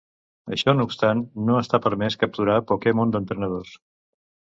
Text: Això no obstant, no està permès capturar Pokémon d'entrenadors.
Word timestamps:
Això 0.55 0.73
no 0.77 0.85
obstant, 0.89 1.21
no 1.51 1.59
està 1.65 1.81
permès 1.85 2.19
capturar 2.25 2.59
Pokémon 2.75 3.17
d'entrenadors. 3.17 3.81